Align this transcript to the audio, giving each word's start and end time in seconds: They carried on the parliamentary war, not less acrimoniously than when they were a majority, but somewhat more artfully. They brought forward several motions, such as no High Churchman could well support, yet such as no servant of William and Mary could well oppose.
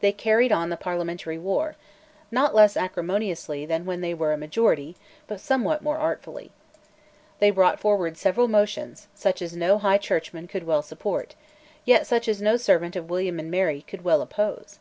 They 0.00 0.10
carried 0.10 0.50
on 0.50 0.70
the 0.70 0.76
parliamentary 0.76 1.38
war, 1.38 1.76
not 2.32 2.52
less 2.52 2.76
acrimoniously 2.76 3.64
than 3.64 3.84
when 3.86 4.00
they 4.00 4.12
were 4.12 4.32
a 4.32 4.36
majority, 4.36 4.96
but 5.28 5.38
somewhat 5.38 5.82
more 5.82 5.98
artfully. 5.98 6.50
They 7.38 7.52
brought 7.52 7.78
forward 7.78 8.16
several 8.18 8.48
motions, 8.48 9.06
such 9.14 9.40
as 9.40 9.54
no 9.54 9.78
High 9.78 9.98
Churchman 9.98 10.48
could 10.48 10.64
well 10.64 10.82
support, 10.82 11.36
yet 11.84 12.08
such 12.08 12.26
as 12.26 12.42
no 12.42 12.56
servant 12.56 12.96
of 12.96 13.08
William 13.08 13.38
and 13.38 13.52
Mary 13.52 13.82
could 13.82 14.02
well 14.02 14.20
oppose. 14.20 14.80